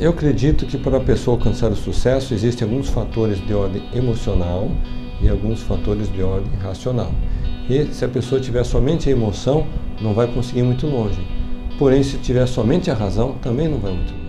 Eu 0.00 0.12
acredito 0.12 0.64
que 0.64 0.78
para 0.78 0.96
a 0.96 1.00
pessoa 1.00 1.36
alcançar 1.36 1.70
o 1.70 1.76
sucesso 1.76 2.32
existem 2.32 2.66
alguns 2.66 2.88
fatores 2.88 3.38
de 3.46 3.52
ordem 3.52 3.82
emocional 3.94 4.70
e 5.20 5.28
alguns 5.28 5.60
fatores 5.60 6.10
de 6.10 6.22
ordem 6.22 6.50
racional. 6.58 7.12
E 7.68 7.84
se 7.92 8.02
a 8.02 8.08
pessoa 8.08 8.40
tiver 8.40 8.64
somente 8.64 9.10
a 9.10 9.12
emoção, 9.12 9.66
não 10.00 10.14
vai 10.14 10.26
conseguir 10.26 10.62
muito 10.62 10.86
longe. 10.86 11.20
Porém, 11.78 12.02
se 12.02 12.16
tiver 12.16 12.46
somente 12.46 12.90
a 12.90 12.94
razão, 12.94 13.34
também 13.42 13.68
não 13.68 13.76
vai 13.76 13.92
muito 13.92 14.10
longe. 14.12 14.19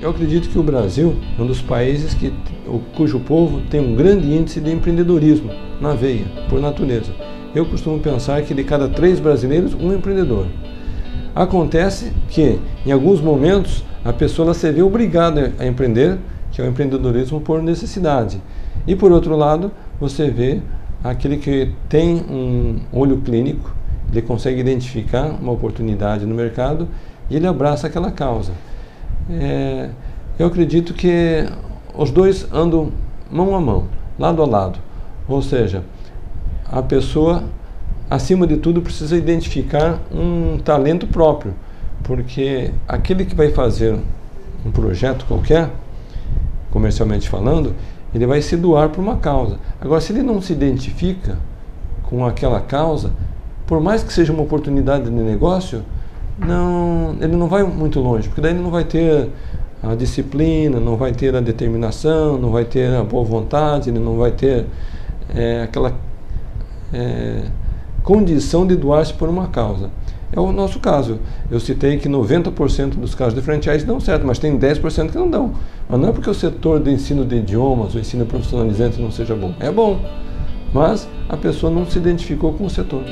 Eu 0.00 0.10
acredito 0.10 0.50
que 0.50 0.58
o 0.58 0.62
Brasil 0.62 1.16
é 1.38 1.42
um 1.42 1.46
dos 1.46 1.62
países 1.62 2.12
que, 2.12 2.30
cujo 2.94 3.18
povo 3.20 3.62
tem 3.70 3.80
um 3.80 3.96
grande 3.96 4.30
índice 4.30 4.60
de 4.60 4.70
empreendedorismo 4.70 5.50
na 5.80 5.94
veia, 5.94 6.26
por 6.50 6.60
natureza. 6.60 7.12
Eu 7.54 7.64
costumo 7.64 7.98
pensar 7.98 8.42
que 8.42 8.52
de 8.52 8.62
cada 8.62 8.88
três 8.88 9.18
brasileiros, 9.18 9.72
um 9.72 9.90
é 9.90 9.94
empreendedor. 9.94 10.48
Acontece 11.34 12.12
que, 12.28 12.58
em 12.84 12.92
alguns 12.92 13.22
momentos, 13.22 13.82
a 14.04 14.12
pessoa 14.12 14.52
se 14.52 14.70
vê 14.70 14.82
obrigada 14.82 15.54
a 15.58 15.66
empreender, 15.66 16.18
que 16.52 16.60
é 16.60 16.64
o 16.64 16.68
empreendedorismo 16.68 17.40
por 17.40 17.62
necessidade. 17.62 18.40
E, 18.86 18.94
por 18.94 19.10
outro 19.10 19.34
lado, 19.34 19.72
você 19.98 20.30
vê 20.30 20.60
aquele 21.02 21.38
que 21.38 21.72
tem 21.88 22.16
um 22.16 22.80
olho 22.92 23.16
clínico, 23.22 23.74
ele 24.12 24.20
consegue 24.20 24.60
identificar 24.60 25.26
uma 25.40 25.52
oportunidade 25.52 26.26
no 26.26 26.34
mercado 26.34 26.86
e 27.30 27.36
ele 27.36 27.46
abraça 27.46 27.86
aquela 27.86 28.10
causa. 28.10 28.52
É, 29.30 29.90
eu 30.38 30.46
acredito 30.46 30.94
que 30.94 31.44
os 31.94 32.10
dois 32.10 32.46
andam 32.52 32.92
mão 33.30 33.54
a 33.56 33.60
mão, 33.60 33.86
lado 34.18 34.42
a 34.42 34.46
lado. 34.46 34.78
Ou 35.28 35.42
seja, 35.42 35.82
a 36.70 36.82
pessoa, 36.82 37.44
acima 38.08 38.46
de 38.46 38.56
tudo, 38.56 38.80
precisa 38.80 39.16
identificar 39.16 40.00
um 40.12 40.58
talento 40.58 41.06
próprio, 41.06 41.54
porque 42.04 42.70
aquele 42.86 43.24
que 43.24 43.34
vai 43.34 43.50
fazer 43.50 43.98
um 44.64 44.70
projeto 44.70 45.24
qualquer, 45.26 45.70
comercialmente 46.70 47.28
falando, 47.28 47.74
ele 48.14 48.26
vai 48.26 48.40
se 48.40 48.56
doar 48.56 48.90
por 48.90 49.00
uma 49.00 49.16
causa. 49.16 49.58
Agora, 49.80 50.00
se 50.00 50.12
ele 50.12 50.22
não 50.22 50.40
se 50.40 50.52
identifica 50.52 51.38
com 52.04 52.24
aquela 52.24 52.60
causa, 52.60 53.10
por 53.66 53.80
mais 53.80 54.02
que 54.02 54.12
seja 54.12 54.32
uma 54.32 54.42
oportunidade 54.42 55.04
de 55.04 55.10
negócio, 55.10 55.82
não, 56.38 57.16
ele 57.20 57.36
não 57.36 57.48
vai 57.48 57.62
muito 57.62 58.00
longe, 58.00 58.28
porque 58.28 58.40
daí 58.40 58.52
ele 58.52 58.62
não 58.62 58.70
vai 58.70 58.84
ter 58.84 59.30
a 59.82 59.94
disciplina, 59.94 60.80
não 60.80 60.96
vai 60.96 61.12
ter 61.12 61.34
a 61.34 61.40
determinação, 61.40 62.38
não 62.38 62.50
vai 62.50 62.64
ter 62.64 62.94
a 62.94 63.02
boa 63.02 63.24
vontade, 63.24 63.90
ele 63.90 63.98
não 63.98 64.16
vai 64.16 64.30
ter 64.32 64.66
é, 65.34 65.62
aquela 65.62 65.94
é, 66.92 67.42
condição 68.02 68.66
de 68.66 68.76
doar-se 68.76 69.14
por 69.14 69.28
uma 69.28 69.48
causa. 69.48 69.90
É 70.32 70.40
o 70.40 70.50
nosso 70.50 70.80
caso. 70.80 71.20
Eu 71.50 71.60
citei 71.60 71.98
que 71.98 72.08
90% 72.08 72.96
dos 72.96 73.14
casos 73.14 73.34
de 73.34 73.40
franchise 73.40 73.86
dão 73.86 74.00
certo, 74.00 74.26
mas 74.26 74.38
tem 74.38 74.58
10% 74.58 75.10
que 75.10 75.18
não 75.18 75.30
dão. 75.30 75.52
Mas 75.88 76.00
não 76.00 76.08
é 76.08 76.12
porque 76.12 76.28
o 76.28 76.34
setor 76.34 76.80
do 76.80 76.90
ensino 76.90 77.24
de 77.24 77.36
idiomas, 77.36 77.94
o 77.94 77.98
ensino 77.98 78.26
profissionalizante 78.26 79.00
não 79.00 79.10
seja 79.10 79.34
bom. 79.36 79.54
É 79.60 79.70
bom, 79.70 80.00
mas 80.72 81.08
a 81.28 81.36
pessoa 81.36 81.72
não 81.72 81.86
se 81.86 81.98
identificou 81.98 82.52
com 82.52 82.64
o 82.64 82.70
setor. 82.70 83.02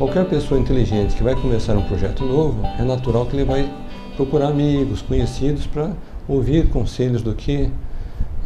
Qualquer 0.00 0.24
pessoa 0.24 0.58
inteligente 0.58 1.14
que 1.14 1.22
vai 1.22 1.34
começar 1.34 1.76
um 1.76 1.82
projeto 1.82 2.24
novo, 2.24 2.62
é 2.78 2.82
natural 2.82 3.26
que 3.26 3.36
ele 3.36 3.44
vai 3.44 3.70
procurar 4.16 4.48
amigos, 4.48 5.02
conhecidos, 5.02 5.66
para 5.66 5.90
ouvir 6.26 6.70
conselhos 6.70 7.20
do 7.20 7.34
que 7.34 7.70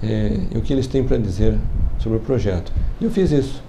é, 0.03 0.41
o 0.53 0.61
que 0.61 0.73
eles 0.73 0.89
têm 0.89 1.05
para 1.05 1.17
dizer 1.17 1.57
sobre 2.01 2.19
o 2.19 2.21
projeto. 2.21 2.73
E 3.01 3.05
eu 3.05 3.11
fiz 3.13 3.31
isso. 3.31 3.63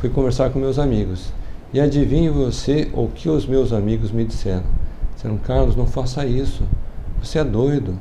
Fui 0.00 0.08
conversar 0.08 0.50
com 0.50 0.60
meus 0.60 0.78
amigos. 0.78 1.32
E 1.74 1.80
adivinhe 1.80 2.28
você 2.28 2.88
o 2.94 3.08
que 3.08 3.28
os 3.28 3.44
meus 3.46 3.72
amigos 3.72 4.12
me 4.12 4.24
disseram. 4.24 4.62
Disseram, 5.16 5.38
Carlos, 5.38 5.74
não 5.74 5.88
faça 5.88 6.24
isso. 6.24 6.62
Você 7.20 7.40
é 7.40 7.44
doido. 7.44 7.98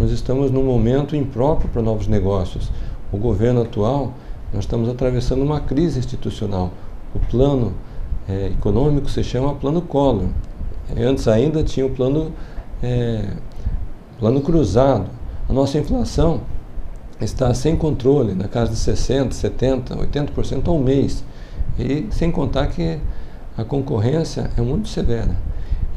Nós 0.00 0.10
estamos 0.10 0.50
num 0.50 0.64
momento 0.64 1.14
impróprio 1.14 1.70
para 1.70 1.80
novos 1.80 2.08
negócios. 2.08 2.72
O 3.12 3.18
governo 3.18 3.62
atual, 3.62 4.14
nós 4.52 4.64
estamos 4.64 4.88
atravessando 4.88 5.44
uma 5.44 5.60
crise 5.60 6.00
institucional. 6.00 6.72
O 7.14 7.20
plano 7.20 7.72
é, 8.28 8.48
econômico 8.48 9.08
se 9.08 9.24
chama 9.24 9.54
Plano 9.54 9.80
Collor. 9.80 10.26
Antes 10.96 11.26
ainda 11.26 11.62
tinha 11.62 11.86
o 11.86 11.90
plano, 11.90 12.32
é, 12.82 13.24
plano 14.18 14.40
cruzado. 14.40 15.06
A 15.48 15.52
nossa 15.52 15.78
inflação 15.78 16.42
está 17.20 17.52
sem 17.54 17.76
controle, 17.76 18.34
na 18.34 18.46
casa 18.46 18.72
de 18.72 18.76
60%, 18.76 19.30
70%, 19.30 19.96
80% 20.12 20.68
ao 20.68 20.78
mês. 20.78 21.24
E 21.78 22.06
sem 22.10 22.30
contar 22.30 22.66
que 22.66 22.98
a 23.56 23.64
concorrência 23.64 24.50
é 24.56 24.60
muito 24.60 24.88
severa. 24.88 25.34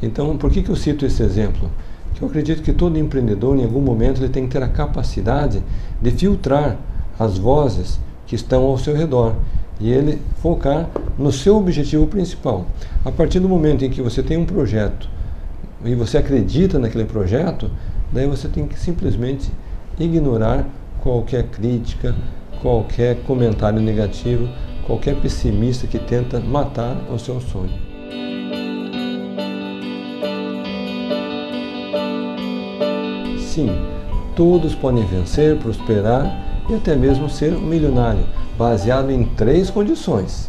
Então, 0.02 0.36
por 0.36 0.50
que, 0.50 0.62
que 0.62 0.70
eu 0.70 0.76
cito 0.76 1.06
esse 1.06 1.22
exemplo? 1.22 1.70
Que 2.14 2.22
eu 2.22 2.28
acredito 2.28 2.62
que 2.62 2.72
todo 2.72 2.98
empreendedor, 2.98 3.56
em 3.56 3.64
algum 3.64 3.80
momento, 3.80 4.20
ele 4.20 4.28
tem 4.28 4.46
que 4.46 4.52
ter 4.52 4.62
a 4.62 4.68
capacidade 4.68 5.62
de 6.00 6.10
filtrar 6.10 6.76
as 7.18 7.38
vozes 7.38 8.00
que 8.26 8.34
estão 8.34 8.64
ao 8.64 8.78
seu 8.78 8.94
redor 8.94 9.34
e 9.82 9.90
ele 9.90 10.22
focar 10.40 10.88
no 11.18 11.32
seu 11.32 11.56
objetivo 11.56 12.06
principal. 12.06 12.66
A 13.04 13.10
partir 13.10 13.40
do 13.40 13.48
momento 13.48 13.84
em 13.84 13.90
que 13.90 14.00
você 14.00 14.22
tem 14.22 14.36
um 14.36 14.46
projeto 14.46 15.08
e 15.84 15.92
você 15.96 16.18
acredita 16.18 16.78
naquele 16.78 17.04
projeto, 17.04 17.68
daí 18.12 18.26
você 18.28 18.46
tem 18.48 18.68
que 18.68 18.78
simplesmente 18.78 19.50
ignorar 19.98 20.64
qualquer 21.02 21.48
crítica, 21.48 22.14
qualquer 22.62 23.24
comentário 23.24 23.80
negativo, 23.80 24.48
qualquer 24.86 25.16
pessimista 25.16 25.88
que 25.88 25.98
tenta 25.98 26.38
matar 26.38 26.96
o 27.12 27.18
seu 27.18 27.40
sonho. 27.40 27.72
Sim, 33.40 33.68
todos 34.36 34.76
podem 34.76 35.04
vencer, 35.04 35.56
prosperar 35.56 36.64
e 36.70 36.74
até 36.74 36.94
mesmo 36.94 37.28
ser 37.28 37.52
um 37.54 37.60
milionário 37.60 38.24
baseado 38.62 39.10
em 39.10 39.24
três 39.24 39.68
condições. 39.70 40.48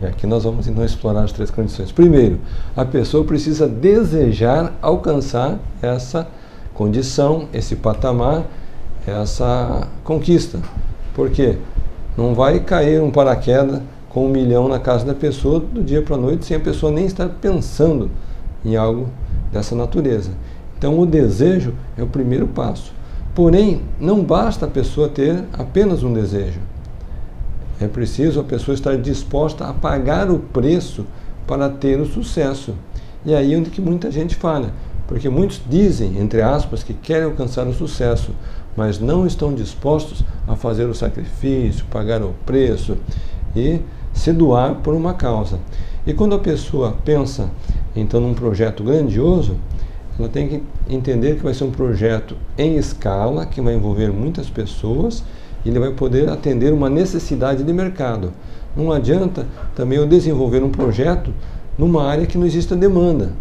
E 0.00 0.06
aqui 0.06 0.28
nós 0.28 0.44
vamos 0.44 0.68
então 0.68 0.84
explorar 0.84 1.24
as 1.24 1.32
três 1.32 1.50
condições. 1.50 1.90
Primeiro, 1.90 2.38
a 2.76 2.84
pessoa 2.84 3.24
precisa 3.24 3.66
desejar 3.66 4.72
alcançar 4.80 5.58
essa 5.82 6.28
condição, 6.72 7.48
esse 7.52 7.74
patamar, 7.74 8.44
essa 9.04 9.88
conquista. 10.04 10.60
Por 11.14 11.30
quê? 11.30 11.58
Não 12.16 12.32
vai 12.32 12.60
cair 12.60 13.02
um 13.02 13.10
paraquedas 13.10 13.82
com 14.08 14.26
um 14.26 14.28
milhão 14.28 14.68
na 14.68 14.78
casa 14.78 15.04
da 15.04 15.14
pessoa 15.14 15.58
do 15.58 15.82
dia 15.82 16.00
para 16.00 16.14
a 16.14 16.18
noite 16.18 16.44
sem 16.44 16.56
a 16.56 16.60
pessoa 16.60 16.92
nem 16.92 17.06
estar 17.06 17.28
pensando 17.28 18.08
em 18.64 18.76
algo 18.76 19.08
dessa 19.52 19.74
natureza. 19.74 20.30
Então, 20.78 20.96
o 20.96 21.06
desejo 21.06 21.74
é 21.98 22.04
o 22.04 22.06
primeiro 22.06 22.46
passo. 22.46 22.92
Porém, 23.34 23.80
não 23.98 24.22
basta 24.22 24.66
a 24.66 24.68
pessoa 24.68 25.08
ter 25.08 25.44
apenas 25.54 26.02
um 26.02 26.12
desejo. 26.12 26.60
É 27.80 27.88
preciso 27.88 28.40
a 28.40 28.44
pessoa 28.44 28.74
estar 28.74 28.96
disposta 28.96 29.66
a 29.66 29.72
pagar 29.72 30.30
o 30.30 30.38
preço 30.38 31.06
para 31.46 31.68
ter 31.68 31.98
o 31.98 32.06
sucesso. 32.06 32.74
E 33.24 33.34
aí 33.34 33.54
é 33.54 33.56
onde 33.56 33.70
que 33.70 33.80
muita 33.80 34.10
gente 34.10 34.36
falha, 34.36 34.70
porque 35.08 35.28
muitos 35.28 35.60
dizem, 35.68 36.18
entre 36.18 36.42
aspas, 36.42 36.82
que 36.82 36.92
querem 36.92 37.24
alcançar 37.24 37.66
o 37.66 37.72
sucesso, 37.72 38.32
mas 38.76 38.98
não 38.98 39.26
estão 39.26 39.54
dispostos 39.54 40.22
a 40.46 40.54
fazer 40.54 40.84
o 40.84 40.94
sacrifício, 40.94 41.84
pagar 41.90 42.22
o 42.22 42.34
preço 42.44 42.96
e 43.56 43.80
se 44.12 44.32
doar 44.32 44.76
por 44.76 44.94
uma 44.94 45.14
causa. 45.14 45.58
E 46.06 46.12
quando 46.12 46.34
a 46.34 46.38
pessoa 46.38 46.96
pensa 47.04 47.50
então 47.94 48.20
num 48.20 48.34
projeto 48.34 48.82
grandioso, 48.82 49.56
ela 50.22 50.30
tem 50.30 50.46
que 50.46 50.62
entender 50.88 51.36
que 51.36 51.42
vai 51.42 51.52
ser 51.52 51.64
um 51.64 51.70
projeto 51.72 52.36
em 52.56 52.76
escala, 52.76 53.44
que 53.44 53.60
vai 53.60 53.74
envolver 53.74 54.12
muitas 54.12 54.48
pessoas 54.48 55.24
e 55.64 55.68
ele 55.68 55.80
vai 55.80 55.92
poder 55.92 56.28
atender 56.28 56.72
uma 56.72 56.88
necessidade 56.88 57.64
de 57.64 57.72
mercado. 57.72 58.32
Não 58.76 58.92
adianta 58.92 59.46
também 59.74 59.98
eu 59.98 60.06
desenvolver 60.06 60.62
um 60.62 60.70
projeto 60.70 61.34
numa 61.76 62.04
área 62.04 62.24
que 62.24 62.38
não 62.38 62.46
exista 62.46 62.76
demanda. 62.76 63.32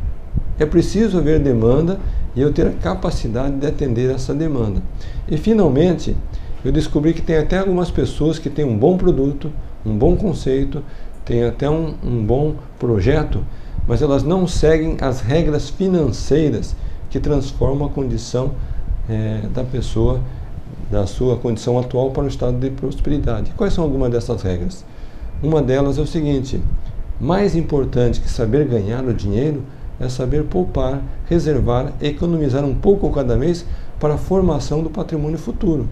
É 0.57 0.65
preciso 0.65 1.19
haver 1.19 1.39
demanda 1.39 1.99
e 2.35 2.41
eu 2.41 2.51
ter 2.51 2.65
a 2.65 2.71
capacidade 2.71 3.57
de 3.57 3.67
atender 3.67 4.09
essa 4.09 4.33
demanda. 4.33 4.81
E 5.29 5.37
finalmente, 5.37 6.17
eu 6.65 6.71
descobri 6.71 7.13
que 7.13 7.21
tem 7.21 7.37
até 7.37 7.59
algumas 7.59 7.91
pessoas 7.91 8.39
que 8.39 8.49
têm 8.49 8.65
um 8.65 8.77
bom 8.77 8.97
produto, 8.97 9.51
um 9.85 9.95
bom 9.95 10.15
conceito, 10.15 10.83
têm 11.25 11.43
até 11.43 11.69
um, 11.69 11.93
um 12.03 12.25
bom 12.25 12.55
projeto, 12.79 13.43
mas 13.87 14.01
elas 14.01 14.23
não 14.23 14.47
seguem 14.47 14.97
as 15.01 15.21
regras 15.21 15.69
financeiras 15.69 16.75
que 17.09 17.19
transformam 17.19 17.87
a 17.87 17.89
condição 17.89 18.51
é, 19.09 19.41
da 19.53 19.63
pessoa, 19.63 20.19
da 20.89 21.05
sua 21.05 21.37
condição 21.37 21.77
atual 21.77 22.11
para 22.11 22.23
o 22.23 22.27
estado 22.27 22.57
de 22.57 22.69
prosperidade. 22.69 23.51
Quais 23.57 23.73
são 23.73 23.83
algumas 23.83 24.11
dessas 24.11 24.41
regras? 24.41 24.85
Uma 25.43 25.61
delas 25.61 25.97
é 25.97 26.01
o 26.01 26.07
seguinte: 26.07 26.61
mais 27.19 27.55
importante 27.55 28.19
que 28.19 28.29
saber 28.29 28.67
ganhar 28.67 29.03
o 29.03 29.13
dinheiro 29.13 29.63
é 29.99 30.09
saber 30.09 30.43
poupar, 30.45 31.01
reservar, 31.29 31.93
economizar 32.01 32.65
um 32.65 32.73
pouco 32.73 33.09
cada 33.11 33.35
mês 33.35 33.65
para 33.99 34.15
a 34.15 34.17
formação 34.17 34.81
do 34.81 34.89
patrimônio 34.89 35.37
futuro. 35.37 35.87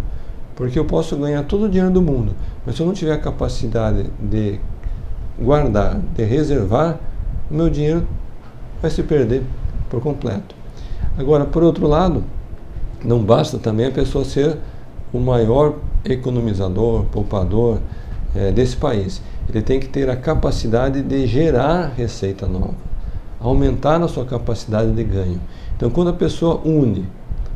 Porque 0.55 0.77
eu 0.77 0.85
posso 0.85 1.15
ganhar 1.15 1.43
todo 1.43 1.65
o 1.65 1.69
dinheiro 1.69 1.93
do 1.93 2.01
mundo, 2.01 2.33
mas 2.65 2.75
se 2.75 2.81
eu 2.81 2.87
não 2.87 2.93
tiver 2.93 3.13
a 3.13 3.17
capacidade 3.17 4.05
de 4.19 4.59
guardar, 5.41 5.99
de 6.15 6.23
reservar, 6.23 6.99
o 7.49 7.53
meu 7.53 7.69
dinheiro 7.69 8.05
vai 8.81 8.91
se 8.91 9.03
perder 9.03 9.43
por 9.89 10.01
completo. 10.01 10.55
Agora, 11.17 11.45
por 11.45 11.63
outro 11.63 11.87
lado, 11.87 12.23
não 13.03 13.23
basta 13.23 13.57
também 13.57 13.87
a 13.87 13.91
pessoa 13.91 14.23
ser 14.23 14.57
o 15.11 15.19
maior 15.19 15.75
economizador, 16.05 17.05
poupador 17.05 17.79
é, 18.35 18.51
desse 18.51 18.75
país. 18.75 19.21
Ele 19.49 19.61
tem 19.61 19.79
que 19.79 19.87
ter 19.87 20.09
a 20.09 20.15
capacidade 20.15 21.01
de 21.01 21.25
gerar 21.25 21.93
receita 21.95 22.45
nova, 22.45 22.75
aumentar 23.39 24.01
a 24.01 24.07
sua 24.07 24.25
capacidade 24.25 24.91
de 24.91 25.03
ganho. 25.03 25.41
Então, 25.75 25.89
quando 25.89 26.09
a 26.09 26.13
pessoa 26.13 26.61
une 26.63 27.05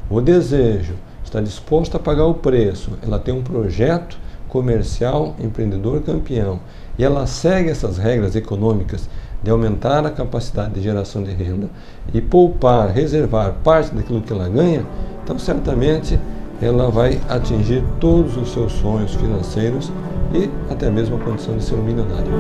o 0.10 0.20
desejo, 0.20 0.94
está 1.24 1.40
disposta 1.40 1.98
a 1.98 2.00
pagar 2.00 2.26
o 2.26 2.36
preço, 2.36 2.92
ela 3.02 3.20
tem 3.20 3.34
um 3.34 3.42
projeto 3.42 4.18
comercial, 4.54 5.36
empreendedor 5.40 6.02
campeão, 6.02 6.60
e 6.98 7.04
ela 7.04 7.26
segue 7.26 7.72
essas 7.72 7.98
regras 7.98 8.36
econômicas 8.36 9.10
de 9.42 9.50
aumentar 9.50 10.06
a 10.06 10.12
capacidade 10.12 10.76
de 10.76 10.82
geração 10.82 11.24
de 11.24 11.32
renda 11.32 11.68
e 12.14 12.22
poupar, 12.22 12.90
reservar 12.90 13.56
parte 13.64 13.94
daquilo 13.96 14.22
que 14.22 14.32
ela 14.32 14.48
ganha, 14.48 14.86
então 15.24 15.40
certamente 15.40 16.20
ela 16.62 16.92
vai 16.92 17.20
atingir 17.28 17.84
todos 18.00 18.38
os 18.38 18.54
seus 18.54 18.72
sonhos 18.74 19.16
financeiros 19.16 19.92
e 20.32 20.50
até 20.72 20.90
mesmo 20.90 21.16
a 21.16 21.20
condição 21.20 21.58
de 21.58 21.64
ser 21.64 21.74
um 21.74 21.82
milionário. 21.82 22.32